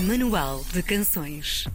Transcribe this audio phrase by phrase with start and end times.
[0.00, 1.66] Manual de Canções.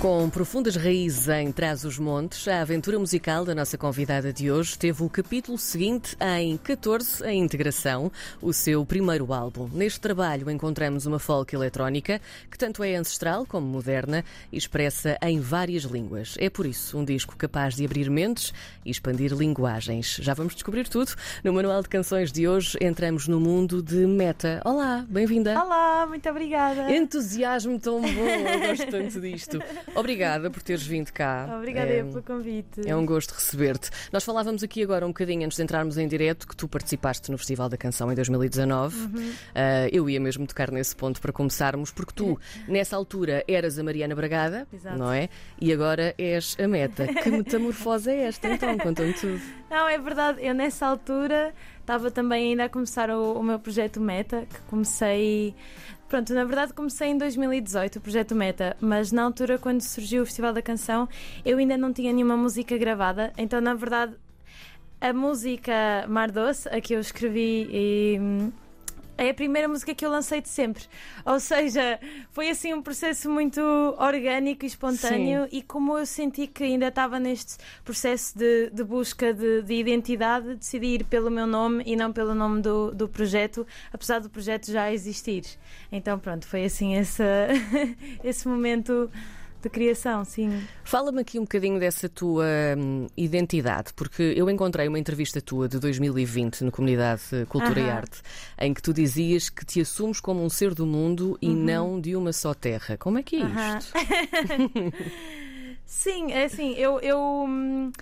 [0.00, 5.10] Com profundas raízes em Trás-os-Montes, a aventura musical da nossa convidada de hoje teve o
[5.10, 8.10] capítulo seguinte em 14, a integração,
[8.40, 9.68] o seu primeiro álbum.
[9.70, 12.18] Neste trabalho encontramos uma folk eletrónica
[12.50, 16.34] que tanto é ancestral como moderna e expressa em várias línguas.
[16.38, 20.16] É por isso um disco capaz de abrir mentes e expandir linguagens.
[20.22, 21.12] Já vamos descobrir tudo.
[21.44, 24.62] No Manual de Canções de hoje entramos no mundo de Meta.
[24.64, 25.62] Olá, bem-vinda.
[25.62, 26.90] Olá, muito obrigada.
[26.90, 29.58] Entusiasmo tão bom, eu gosto tanto disto.
[29.94, 31.48] Obrigada por teres vindo cá.
[31.58, 32.86] Obrigada é, pelo convite.
[32.86, 33.90] É um gosto receber-te.
[34.12, 37.38] Nós falávamos aqui agora um bocadinho antes de entrarmos em direto que tu participaste no
[37.38, 38.96] Festival da Canção em 2019.
[38.96, 39.06] Uhum.
[39.06, 39.32] Uh,
[39.92, 44.14] eu ia mesmo tocar nesse ponto para começarmos, porque tu, nessa altura, eras a Mariana
[44.14, 44.96] Bragada, Exato.
[44.96, 45.28] não é?
[45.60, 47.06] E agora és a Meta.
[47.06, 48.78] Que metamorfose é esta então?
[48.78, 49.40] Conta-me tudo.
[49.70, 50.44] Não, é verdade.
[50.44, 55.54] Eu nessa altura estava também ainda a começar o, o meu projeto Meta, que comecei
[56.10, 60.26] Pronto, na verdade comecei em 2018 o projeto Meta, mas na altura quando surgiu o
[60.26, 61.08] Festival da Canção
[61.44, 64.16] eu ainda não tinha nenhuma música gravada, então na verdade
[65.00, 68.18] a música Mar Doce, a que eu escrevi e
[69.20, 70.82] é a primeira música que eu lancei de sempre.
[71.26, 73.60] Ou seja, foi assim um processo muito
[73.98, 75.44] orgânico e espontâneo.
[75.44, 75.58] Sim.
[75.58, 80.54] E como eu senti que ainda estava neste processo de, de busca de, de, identidade,
[80.54, 84.72] decidi ir pelo meu nome e não pelo nome do, do projeto, apesar do projeto
[84.72, 85.44] já existir.
[85.92, 87.22] Então, pronto, foi assim esse,
[88.24, 89.10] esse momento
[89.62, 90.62] de criação, sim.
[90.82, 95.78] Fala-me aqui um bocadinho dessa tua hum, identidade, porque eu encontrei uma entrevista tua de
[95.78, 98.22] 2020 no Comunidade Cultura e Arte,
[98.58, 101.64] em que tu dizias que te assumes como um ser do mundo e uh uhum.
[101.64, 102.96] não de uma só terra.
[102.96, 103.92] Como é que é isto?
[105.84, 106.98] sim, é assim, eu.
[107.00, 107.92] eu hum,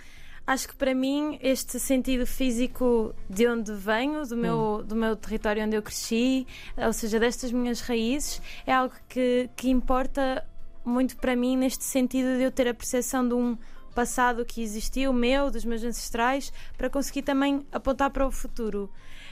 [0.47, 4.83] acho que para mim este sentido físico de onde venho, do meu, hum.
[4.83, 9.69] do meu território onde eu cresci, ou seja, destas minhas raízes, é algo que, que
[9.69, 10.45] importa
[10.89, 13.57] muito para mim neste sentido de eu ter a percepção de um
[13.95, 18.89] passado que existiu, meu, dos meus ancestrais, para conseguir também apontar para o futuro.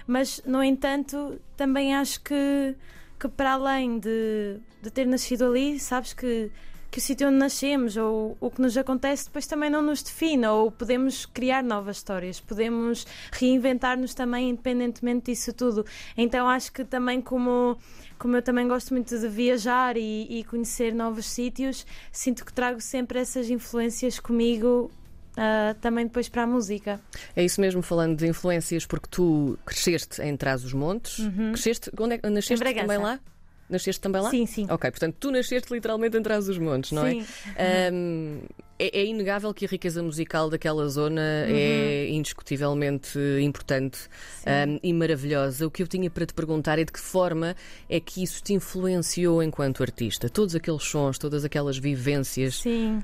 [0.06, 2.74] Mas, no entanto, também acho que,
[3.18, 6.50] que para além de, de ter nascido ali, sabes que
[6.90, 10.46] que o sítio onde nascemos ou o que nos acontece depois também não nos define,
[10.46, 15.84] ou podemos criar novas histórias, podemos reinventar-nos também independentemente disso tudo.
[16.16, 17.76] Então acho que também como
[18.18, 22.80] como eu também gosto muito de viajar e, e conhecer novos sítios, sinto que trago
[22.80, 24.90] sempre essas influências comigo
[25.36, 26.98] Uh, também depois para a música.
[27.36, 31.18] É isso mesmo, falando de influências, porque tu cresceste em Trás-os-Montes.
[31.18, 31.52] Uhum.
[31.52, 33.20] Cresceste, onde é, nasceste também lá?
[33.68, 34.30] Nasceste também lá?
[34.30, 34.66] Sim, sim.
[34.70, 37.24] Ok, portanto, tu nasceste literalmente em trás dos montes, não sim.
[37.56, 37.90] é?
[37.92, 38.40] Um,
[38.78, 41.56] é, é, inegável que a riqueza musical daquela zona uhum.
[41.56, 44.08] é indiscutivelmente importante
[44.46, 45.66] um, e maravilhosa.
[45.66, 47.56] O que eu tinha para te perguntar é de que forma
[47.88, 50.28] é que isso te influenciou enquanto artista?
[50.28, 52.56] Todos aqueles sons, todas aquelas vivências.
[52.56, 53.02] Sim.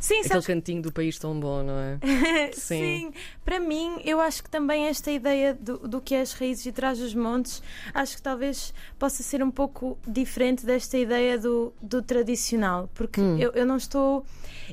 [0.00, 0.46] Sim, Aquele sabes...
[0.46, 1.98] cantinho do país tão bom, não é?
[2.52, 2.78] Sim.
[2.78, 3.12] Sim.
[3.44, 6.72] Para mim, eu acho que também esta ideia do, do que é as raízes e
[6.72, 7.62] trás dos montes,
[7.92, 13.38] acho que talvez possa ser um pouco diferente desta ideia do, do tradicional, porque hum.
[13.38, 14.24] eu, eu não estou,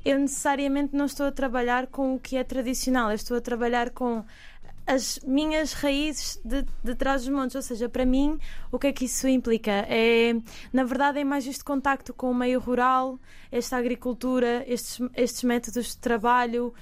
[0.04, 3.90] eu necessariamente não estou a trabalhar com o que é tradicional, eu estou a trabalhar
[3.90, 4.24] com
[4.90, 7.56] as minhas raízes de, de trás dos montes.
[7.56, 8.40] Ou seja, para mim,
[8.72, 9.86] o que é que isso implica?
[9.88, 10.36] É,
[10.74, 13.20] na verdade, é mais este contacto com o meio rural,
[13.52, 16.74] esta agricultura, estes, estes métodos de trabalho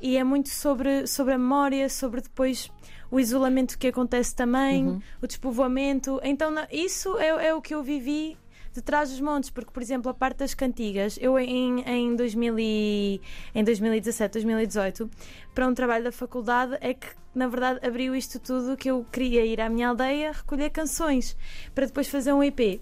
[0.00, 2.70] e é muito sobre, sobre a memória, sobre depois
[3.10, 5.02] o isolamento que acontece também, uhum.
[5.20, 6.18] o despovoamento.
[6.22, 8.38] Então, isso é, é o que eu vivi
[8.72, 12.58] de trás dos montes, porque, por exemplo, a parte das cantigas, eu em, em, 2000
[12.58, 13.20] e,
[13.54, 15.10] em 2017, 2018,
[15.54, 19.44] para um trabalho da faculdade, é que na verdade abriu isto tudo que eu queria
[19.44, 21.36] ir à minha aldeia recolher canções
[21.74, 22.80] para depois fazer um EP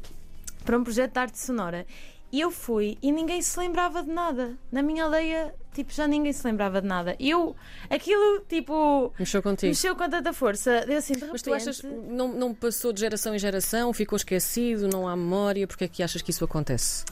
[0.65, 1.87] para um projeto de arte sonora.
[2.31, 4.57] E eu fui e ninguém se lembrava de nada.
[4.71, 7.17] Na minha aldeia, tipo, já ninguém se lembrava de nada.
[7.19, 7.57] E eu,
[7.89, 9.13] aquilo, tipo.
[9.19, 9.71] Mexeu contigo.
[9.71, 10.85] Mexeu com tanta força.
[10.87, 14.89] Deu assim, de Mas tu achas não, não passou de geração em geração, ficou esquecido,
[14.89, 15.67] não há memória?
[15.67, 17.05] Porque é que achas que isso acontece?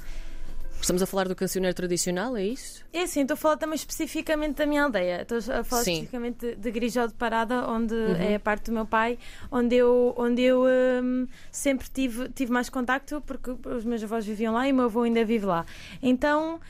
[0.80, 2.84] Estamos a falar do cancioneiro tradicional, é isso?
[2.92, 5.22] É sim, estou a falar também especificamente da minha aldeia.
[5.22, 5.92] Estou a falar sim.
[5.92, 8.16] especificamente de, de Grijó de Parada, onde uhum.
[8.16, 9.18] é a parte do meu pai,
[9.50, 14.54] onde eu, onde eu um, sempre tive, tive mais contacto, porque os meus avós viviam
[14.54, 15.64] lá e o meu avô ainda vive lá.
[16.02, 16.60] Então.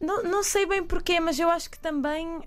[0.00, 2.44] Não, não sei bem porquê, mas eu acho que também uh,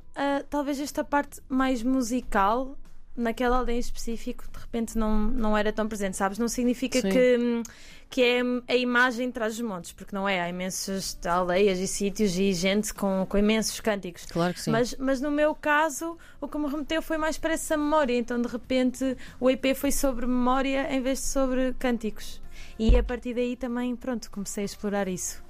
[0.49, 2.77] talvez esta parte mais musical
[3.15, 6.37] naquela aldeia em específico de repente não, não era tão presente, sabes?
[6.37, 7.63] Não significa que, hum,
[8.09, 10.41] que é a imagem traz os montes, porque não é.
[10.41, 14.25] Há imensas aldeias e sítios e gente com, com imensos cânticos.
[14.25, 14.71] Claro que sim.
[14.71, 18.15] Mas, mas no meu caso, o que me remeteu foi mais para essa memória.
[18.15, 22.41] Então, de repente, o EP foi sobre memória em vez de sobre cânticos.
[22.77, 25.43] E a partir daí também, pronto, comecei a explorar isso.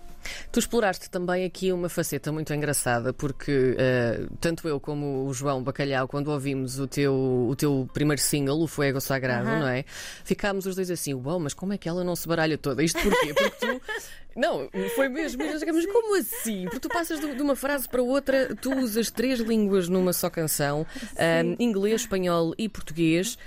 [0.51, 5.63] Tu exploraste também aqui uma faceta muito engraçada, porque uh, tanto eu como o João
[5.63, 7.13] Bacalhau, quando ouvimos o teu,
[7.50, 9.83] o teu primeiro single, o Fuego Sagrado, não é?
[10.23, 12.83] Ficámos os dois assim, uau, mas como é que ela não se baralha toda?
[12.83, 13.33] Isto porquê?
[13.33, 13.81] Porque tu.
[14.33, 15.44] Não, foi mesmo.
[15.44, 16.63] Mas como assim?
[16.63, 20.29] Porque tu passas de, de uma frase para outra, tu usas três línguas numa só
[20.29, 20.85] canção:
[21.17, 23.38] um, inglês, espanhol e português.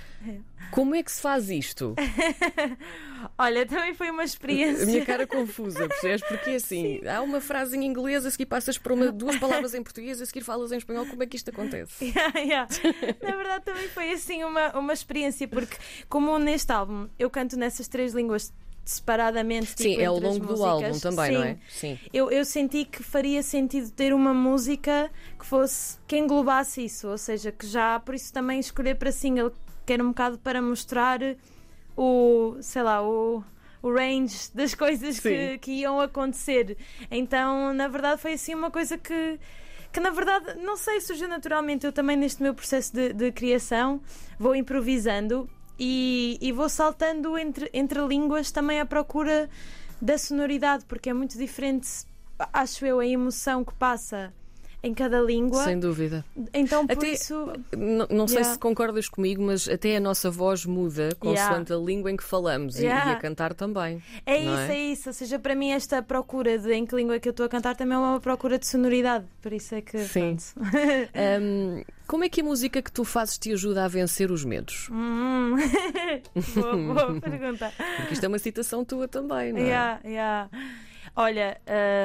[0.71, 1.95] Como é que se faz isto?
[3.37, 4.83] Olha, também foi uma experiência.
[4.83, 6.21] A minha cara confusa, percebes?
[6.27, 7.07] Porque assim, Sim.
[7.07, 10.25] há uma frase em inglês, a seguir passas para uma, duas palavras em português, a
[10.25, 11.05] seguir falas em espanhol.
[11.05, 12.05] Como é que isto acontece?
[12.15, 12.67] Yeah, yeah.
[13.21, 15.75] Na verdade, também foi assim uma, uma experiência, porque
[16.07, 18.53] como neste álbum eu canto nessas três línguas
[18.85, 19.75] separadamente.
[19.75, 21.33] Tipo, Sim, é ao longo do álbum também, Sim.
[21.33, 21.57] não é?
[21.67, 21.99] Sim.
[22.13, 27.17] Eu, eu senti que faria sentido ter uma música que fosse que englobasse isso, ou
[27.17, 29.51] seja, que já por isso também escolher para single,
[29.85, 31.19] que era um bocado para mostrar
[31.95, 33.43] o, sei lá, o,
[33.81, 36.77] o range das coisas que, que iam acontecer.
[37.09, 39.39] Então, na verdade, foi assim uma coisa que
[39.93, 41.85] que na verdade, não sei, surgiu naturalmente.
[41.85, 44.01] Eu também, neste meu processo de, de criação,
[44.37, 45.49] vou improvisando
[45.79, 49.49] e, e, vou saltando entre, entre línguas também à procura
[50.01, 51.87] da sonoridade, porque é muito diferente,
[52.51, 54.33] acho eu, a emoção que passa
[54.85, 55.63] em cada língua.
[55.63, 56.23] Sem dúvida.
[56.53, 57.51] Então, por até, isso.
[57.75, 58.53] Não, não sei yeah.
[58.53, 61.75] se concordas comigo, mas até a nossa voz muda consoante yeah.
[61.75, 63.09] a língua em que falamos yeah.
[63.09, 64.01] e, e, a cantar também.
[64.27, 64.77] É isso, é?
[64.77, 64.79] é?
[64.91, 65.09] isso.
[65.09, 67.49] Ou seja, para mim, esta procura de em que língua é que eu estou a
[67.49, 69.25] cantar também é uma procura de sonoridade.
[69.41, 69.97] Por isso é que.
[70.05, 70.37] Sim.
[71.41, 74.89] um, como é que a música que tu fazes te ajuda a vencer os medos?
[74.95, 75.55] Hum.
[76.55, 77.71] boa, boa pergunta.
[77.97, 79.63] Porque isto é uma citação tua também, não é?
[79.63, 80.49] Yeah, yeah.
[81.15, 81.57] Olha,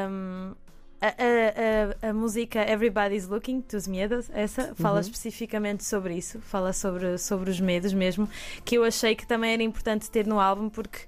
[0.09, 0.53] um,
[1.01, 5.01] a, a, a, a, música Everybody's Looking, dos medos, essa, fala uhum.
[5.01, 8.29] especificamente sobre isso, fala sobre, sobre os medos mesmo,
[8.65, 11.01] que eu achei que também era importante ter no álbum, porque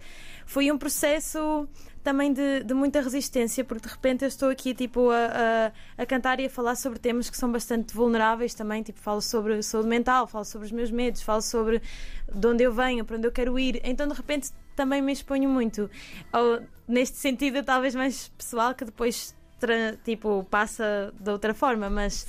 [0.46, 1.68] foi um processo
[2.02, 6.40] também de, de muita resistência, porque de repente eu estou aqui tipo, a, a, cantar
[6.40, 10.26] e a falar sobre temas que são bastante vulneráveis também, tipo, falo sobre saúde mental,
[10.26, 11.80] falo sobre os meus medos, falo sobre
[12.34, 15.48] de onde eu venho, para onde eu quero ir, então de repente também me exponho
[15.48, 15.88] muito.
[16.32, 19.34] Ou, neste sentido, talvez mais pessoal, que depois
[20.04, 22.24] tipo, passa de outra forma, mas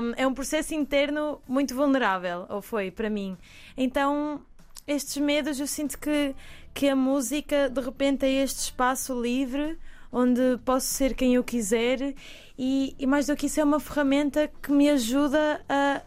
[0.00, 3.36] um, é um processo interno muito vulnerável, ou foi para mim.
[3.76, 4.40] Então,
[4.86, 6.34] estes medos, eu sinto que,
[6.74, 9.78] que a música de repente é este espaço livre
[10.12, 12.14] onde posso ser quem eu quiser
[12.58, 16.02] e, e mais do que isso é uma ferramenta que me ajuda a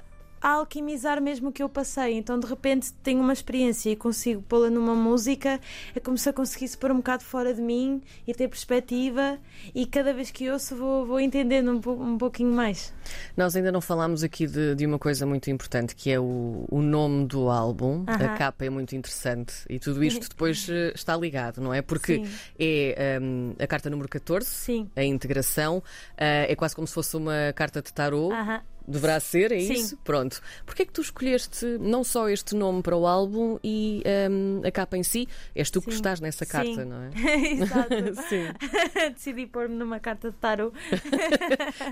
[0.46, 2.14] a alquimizar mesmo o que eu passei.
[2.14, 5.60] Então, de repente, tenho uma experiência e consigo pô-la numa música.
[5.96, 9.40] É como se eu conseguisse pôr um bocado fora de mim e ter perspectiva.
[9.74, 12.94] E cada vez que ouço, vou, vou entendendo um, um pouquinho mais.
[13.36, 16.80] Nós ainda não falámos aqui de, de uma coisa muito importante que é o, o
[16.80, 18.02] nome do álbum.
[18.02, 18.26] Uh -huh.
[18.26, 21.82] A capa é muito interessante e tudo isto depois eh, está ligado, não é?
[21.82, 22.32] Porque Sim.
[22.60, 24.92] é um, a carta número 14, Sim.
[24.96, 25.82] a integração, uh,
[26.18, 28.32] é quase como se fosse uma carta de tarot.
[28.32, 28.75] Uh -huh.
[28.88, 29.74] Deverá ser, é Sim.
[29.74, 29.98] isso?
[30.04, 30.42] Pronto.
[30.66, 34.72] Porquê é que tu escolheste não só este nome para o álbum e um, a
[34.72, 35.28] capa em si?
[35.56, 35.88] És tu Sim.
[35.88, 36.86] que estás nessa carta, Sim.
[36.86, 37.10] não é?
[37.54, 37.96] Exato.
[38.30, 38.46] Sim.
[39.14, 40.76] Decidi pôr-me numa carta de tarot.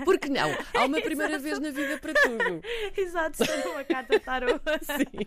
[0.04, 0.50] Porque não?
[0.74, 2.62] Há uma primeira vez na vida para tudo.
[2.96, 4.60] Exato, estou numa carta de tarot.
[4.82, 5.26] Sim.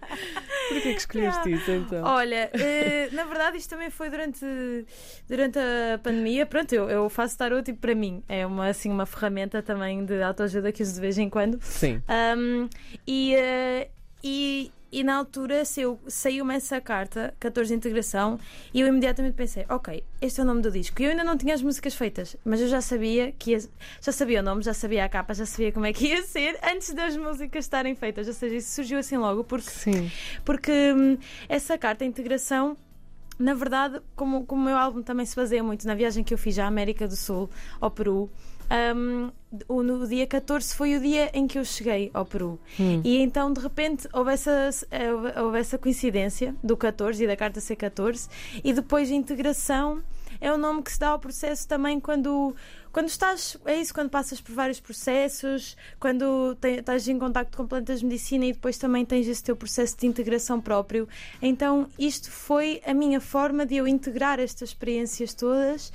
[0.70, 2.04] Porquê é que escolheste isso então?
[2.04, 4.46] Olha, uh, na verdade isto também foi durante,
[5.28, 6.46] durante a pandemia.
[6.46, 8.24] Pronto, eu, eu faço tarot tipo para mim.
[8.28, 11.57] É uma, assim, uma ferramenta também de autoajuda que uso de vez em quando.
[11.62, 12.02] Sim.
[12.38, 12.70] Um,
[13.06, 13.90] e, uh,
[14.24, 18.40] e, e na altura saiu-me essa carta, 14 de integração,
[18.74, 21.02] e eu imediatamente pensei: ok, este é o nome do disco.
[21.02, 23.60] E eu ainda não tinha as músicas feitas, mas eu já sabia que ia,
[24.02, 26.58] já sabia o nome, já sabia a capa, já sabia como é que ia ser
[26.64, 28.28] antes das músicas estarem feitas.
[28.28, 30.12] Ou seja, isso surgiu assim logo, porque, Sim.
[30.46, 31.18] porque hum,
[31.50, 32.78] essa carta, a integração.
[33.40, 36.40] Na verdade, como, como o meu álbum também se baseia muito na viagem que eu
[36.40, 37.48] fiz à América do Sul,
[37.80, 38.32] ao Peru,
[38.70, 39.32] um,
[39.82, 42.60] no dia 14 foi o dia em que eu cheguei ao Peru.
[42.80, 43.02] Hum.
[43.04, 44.70] E então, de repente, houve essa,
[45.42, 48.30] houve essa coincidência do 14 e da carta C14,
[48.64, 50.04] e depois a integração
[50.40, 52.56] é o nome que se dá ao processo também quando,
[52.98, 57.68] quando estás, é isso, quando passas por vários processos, quando te, estás em contacto com
[57.68, 61.08] plantas de medicina e depois também tens esse teu processo de integração próprio.
[61.40, 65.94] Então, isto foi a minha forma de eu integrar estas experiências todas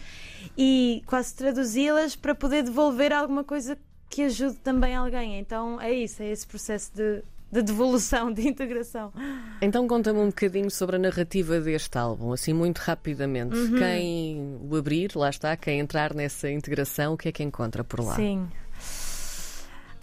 [0.57, 3.77] e quase traduzi-las para poder devolver alguma coisa
[4.09, 5.41] que ajude também alguém.
[5.41, 9.13] Então, é isso, é esse processo de de devolução, de integração.
[9.61, 13.55] Então conta-me um bocadinho sobre a narrativa deste álbum, assim muito rapidamente.
[13.55, 13.79] Uhum.
[13.79, 18.01] Quem o abrir, lá está, quem entrar nessa integração, o que é que encontra por
[18.01, 18.17] lá?
[18.17, 18.49] Sim.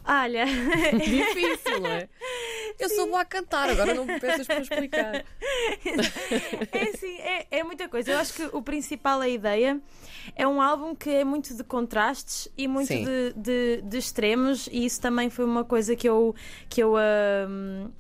[0.06, 0.46] Olha.
[0.94, 2.08] Difícil, é?
[2.80, 5.16] Eu sou boa a cantar, agora não me peças para explicar.
[6.72, 8.12] é assim, é, é muita coisa.
[8.12, 9.82] Eu acho que o principal, a ideia,
[10.36, 14.86] é um álbum que é muito de contrastes e muito de, de, de, extremos, e
[14.86, 16.34] isso também foi uma coisa que eu,
[16.70, 17.92] que eu uh,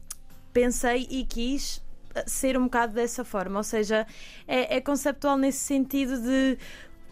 [0.53, 1.81] pensei e quis
[2.25, 4.07] ser um bocado dessa forma, ou seja,
[4.48, 6.57] é, é conceptual nesse sentido de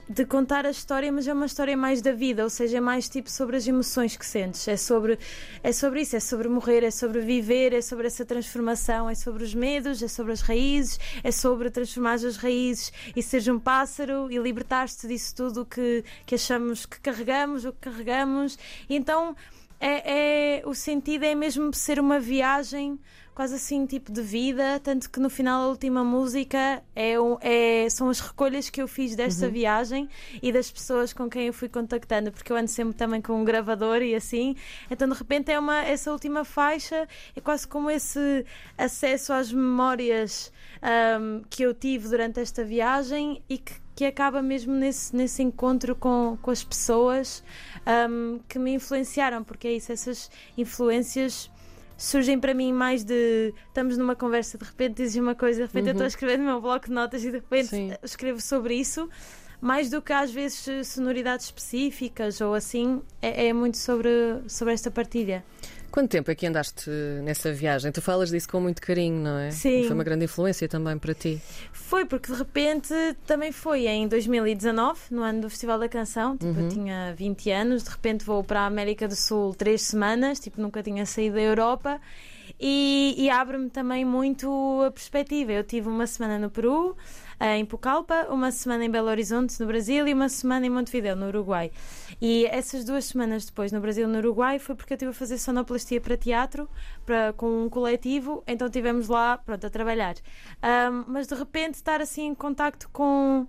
[0.09, 3.09] de contar a história, mas é uma história mais da vida, ou seja, é mais
[3.09, 4.67] tipo sobre as emoções que sentes.
[4.67, 5.19] É sobre,
[5.61, 9.43] é sobre isso, é sobre morrer, é sobre viver, é sobre essa transformação, é sobre
[9.43, 14.31] os medos, é sobre as raízes, é sobre transformar as raízes e seres um pássaro
[14.31, 18.57] e libertar-te disso tudo que, que achamos que carregamos, o que carregamos.
[18.89, 19.35] Então
[19.79, 22.99] é, é, o sentido é mesmo ser uma viagem
[23.37, 28.09] quase assim tipo de vida, tanto que no final a última música é, é são
[28.09, 29.51] as recolhas que eu fiz desta uhum.
[29.51, 30.09] viagem
[30.41, 33.45] e das pessoas com quem eu fui contactando, porque eu ando sempre também com um
[33.45, 34.55] gravador e assim,
[34.89, 38.43] então de repente é uma essa última faixa é quase como esse
[38.75, 40.51] acesso às memórias
[41.21, 45.95] um, que eu tive durante esta viagem e que que acaba mesmo nesse, nesse encontro
[45.95, 47.43] com, com as pessoas
[48.07, 51.49] um, que me influenciaram, porque é isso, essas influências
[51.97, 55.83] surgem para mim mais de estamos numa conversa, de repente dizes uma coisa, de repente
[55.83, 55.89] uhum.
[55.89, 56.07] eu estou a uhum.
[56.07, 57.91] escrever no meu bloco de notas e de repente Sim.
[58.03, 59.09] escrevo sobre isso,
[59.59, 64.09] mais do que às vezes sonoridades específicas ou assim, é, é muito sobre,
[64.47, 65.43] sobre esta partilha.
[65.97, 66.91] Quanto tempo é que andaste
[67.23, 67.91] nessa viagem?
[67.91, 69.49] Tu falas disso com muito carinho, não é?
[69.49, 69.81] Sim.
[69.85, 71.41] Foi uma grande influência também para ti.
[71.73, 72.93] Foi, porque de repente
[73.25, 76.37] também foi em 2019, no ano do Festival da Canção.
[76.37, 76.65] Tipo, uhum.
[76.65, 80.61] eu tinha 20 anos, de repente vou para a América do Sul três semanas, tipo,
[80.61, 81.99] nunca tinha saído da Europa.
[82.59, 85.51] E, e abre-me também muito a perspectiva.
[85.51, 86.95] Eu tive uma semana no Peru,
[87.39, 91.27] em Pucallpa, uma semana em Belo Horizonte, no Brasil, e uma semana em Montevideo, no
[91.27, 91.71] Uruguai.
[92.19, 95.13] E essas duas semanas depois, no Brasil e no Uruguai, foi porque eu estive a
[95.13, 96.67] fazer sonoplastia para teatro,
[97.05, 100.15] para, com um coletivo, então estivemos lá, pronto, a trabalhar.
[100.63, 103.47] Um, mas de repente estar assim em contacto com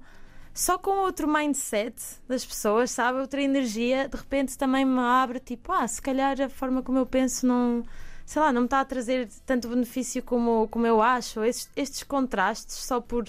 [0.53, 1.95] só com outro mindset
[2.27, 3.21] das pessoas, sabe?
[3.21, 7.07] Outra energia, de repente também me abre, tipo, ah, se calhar a forma como eu
[7.07, 7.85] penso não,
[8.27, 11.45] sei lá, não me está a trazer tanto benefício como, como eu acho.
[11.45, 13.25] Estes, estes contrastes, só por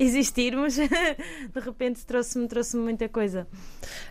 [0.00, 0.76] existirmos,
[1.54, 3.46] de repente trouxe-me trouxe muita coisa.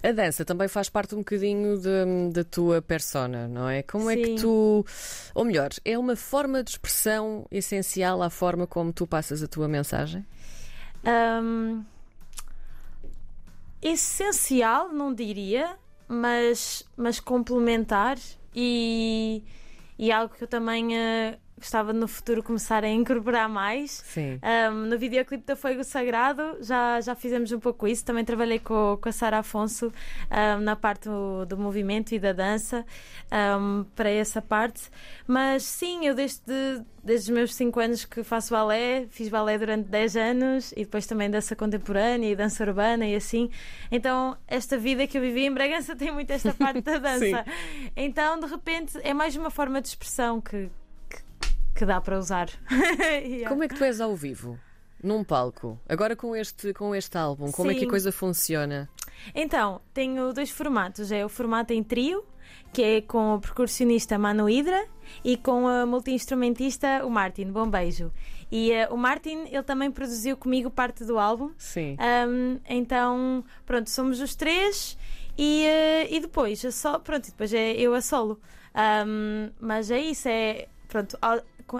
[0.03, 1.79] A dança também faz parte um bocadinho
[2.31, 3.81] da tua persona, não é?
[3.81, 4.11] Como Sim.
[4.11, 4.85] é que tu.
[5.33, 9.67] Ou melhor, é uma forma de expressão essencial à forma como tu passas a tua
[9.67, 10.23] mensagem?
[11.03, 11.83] Um,
[13.81, 15.75] essencial, não diria,
[16.07, 18.17] mas, mas complementar
[18.53, 19.43] e,
[19.97, 20.89] e algo que eu também.
[20.89, 24.03] Uh, gostava no futuro começar a incorporar mais.
[24.05, 24.39] Sim.
[24.71, 28.03] Um, no videoclipe da Fogo Sagrado já, já fizemos um pouco isso.
[28.03, 29.91] Também trabalhei com, com a Sara Afonso
[30.31, 32.85] um, na parte do, do, movimento e da dança
[33.59, 34.89] um, para essa parte.
[35.27, 39.87] Mas sim, eu desde, desde os meus 5 anos que faço balé, fiz balé durante
[39.89, 43.49] 10 anos e depois também dança contemporânea e dança urbana e assim.
[43.91, 47.45] Então, esta vida que eu vivi em Bragança tem muito esta parte da dança.
[47.95, 50.69] então, de repente, é mais uma forma de expressão que
[51.79, 52.49] que dá para usar.
[53.23, 53.47] yeah.
[53.47, 54.59] Como é que tu és ao vivo?
[55.01, 57.77] Num palco, agora com este, com este álbum, como Sim.
[57.77, 58.89] é que a coisa funciona?
[59.33, 62.25] Então, tenho dois formatos: é o formato em trio,
[62.73, 64.85] que é com o percussionista Manu Hidra
[65.23, 67.49] e com a multi-instrumentista o Martin.
[67.49, 68.11] Bom beijo.
[68.51, 71.51] E uh, o Martin, ele também produziu comigo parte do álbum.
[71.57, 71.95] Sim.
[72.27, 74.97] Um, então, pronto, somos os três
[75.37, 78.37] e, uh, e depois, só, pronto, depois é eu a solo.
[78.75, 81.17] Um, mas é isso, é pronto,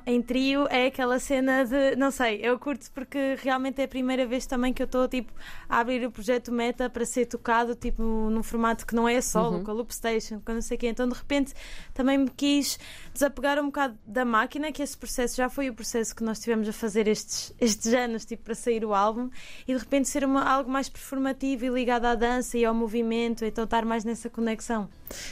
[0.06, 1.96] em trio é aquela cena de.
[1.96, 5.34] Não sei, eu curto porque realmente é a primeira vez também que eu estou tipo,
[5.68, 9.58] a abrir o projeto Meta para ser tocado tipo, num formato que não é solo,
[9.58, 9.64] uhum.
[9.64, 10.88] com a Loop Station, com não sei o quê.
[10.88, 11.54] Então de repente
[11.94, 12.78] também me quis
[13.14, 16.68] desapegar um bocado da máquina, que esse processo já foi o processo que nós tivemos
[16.70, 19.30] a fazer estes, estes anos tipo, para sair o álbum,
[19.68, 23.44] e de repente ser uma, algo mais performativo e ligado à dança e ao movimento,
[23.44, 24.90] então estar mais nessa conexão.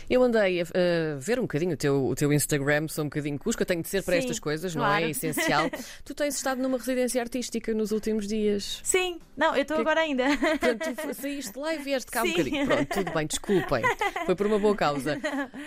[0.09, 3.37] Eu andei a, a ver um bocadinho o teu, o teu Instagram, sou um bocadinho
[3.37, 4.19] cusco, eu tenho de ser para Sim.
[4.19, 4.89] estas coisas coisas, claro.
[4.89, 5.03] não é?
[5.03, 5.69] é essencial.
[6.05, 8.79] tu tens estado numa residência artística nos últimos dias.
[8.81, 9.81] Sim, não, eu estou que...
[9.81, 10.23] agora ainda.
[10.37, 12.27] Portanto, tu saíste lá e vieste cá Sim.
[12.27, 12.65] um bocadinho.
[12.65, 13.83] Pronto, tudo bem, desculpem.
[14.25, 15.19] Foi por uma boa causa.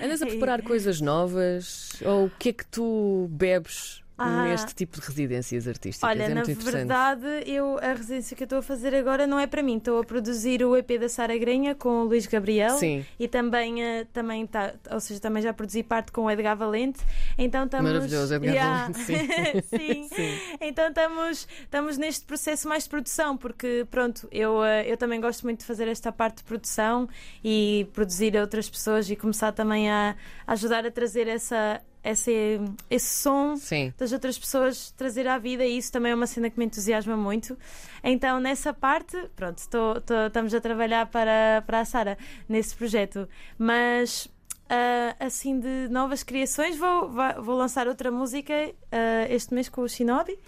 [0.02, 1.92] Andas a preparar coisas novas?
[2.02, 4.44] Ou o que é que tu bebes ah.
[4.44, 6.08] neste tipo de residências artísticas.
[6.08, 9.46] Olha, é na verdade, eu, a residência que eu estou a fazer agora não é
[9.46, 9.78] para mim.
[9.78, 13.04] Estou a produzir o EP da Sara Grenha com o Luís Gabriel Sim.
[13.18, 17.00] e também, uh, também tá, ou seja, também já produzi parte com o Edgar Valente.
[17.38, 17.90] Então estamos.
[17.90, 18.92] Maravilhoso, Edgar yeah.
[18.92, 19.78] Valente, sim.
[19.78, 20.08] sim.
[20.14, 20.56] sim.
[20.60, 25.44] Então estamos, estamos neste processo mais de produção, porque pronto, eu, uh, eu também gosto
[25.44, 27.08] muito de fazer esta parte de produção
[27.42, 30.14] e produzir a outras pessoas e começar também a,
[30.46, 33.92] a ajudar a trazer essa esse, esse som Sim.
[33.98, 37.16] das outras pessoas trazer à vida e isso também é uma cena que me entusiasma
[37.16, 37.56] muito.
[38.02, 42.16] Então, nessa parte, pronto, estou- estou- estamos a trabalhar para, para a Sara
[42.48, 43.28] nesse projeto.
[43.58, 44.28] Mas
[44.68, 47.10] ah, assim de novas criações, vou,
[47.42, 48.54] vou lançar outra música
[48.92, 50.38] ah, este mês com o Shinobi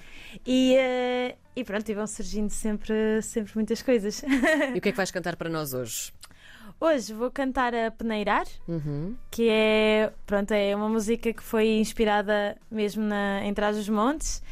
[0.47, 4.23] e, ah, e pronto, e vão surgindo sempre, sempre muitas coisas.
[4.75, 6.13] E o que é que vais cantar para nós hoje?
[6.83, 8.45] Hoje vou cantar a Peneirar.
[8.67, 9.15] Uhum.
[9.31, 14.43] que é, pronto, é uma música que foi inspirada mesmo na, em Trás os Montes,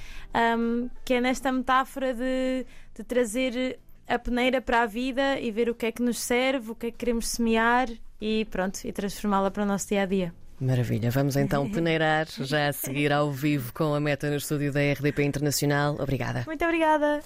[0.56, 5.68] um, que é nesta metáfora de, de trazer a peneira para a vida e ver
[5.68, 7.88] o que é que nos serve, o que é que queremos semear
[8.20, 10.32] e pronto, e transformá-la para o nosso dia a dia.
[10.60, 14.80] Maravilha, vamos então peneirar já a seguir ao vivo com a meta no estúdio da
[14.80, 15.96] RDP Internacional.
[15.98, 16.44] Obrigada.
[16.46, 17.24] Muito obrigada!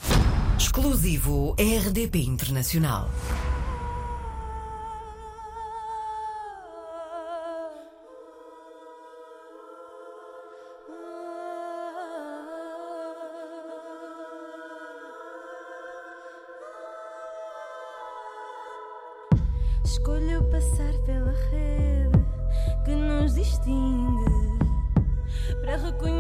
[0.59, 3.11] Exclusivo RDP Internacional.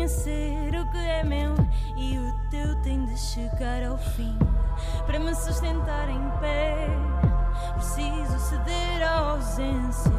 [0.04, 1.54] Para reconhecer o que é meu
[1.96, 4.38] e o teu tem de chegar ao fim.
[5.06, 6.88] Para me sustentar em pé,
[7.74, 10.12] preciso ceder à ausência.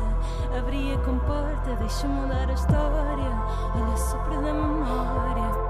[0.58, 3.32] Abri a comporta, deixa mudar a história.
[3.76, 5.65] Olha, sopro da memória.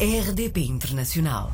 [0.00, 1.50] RDP Internacional.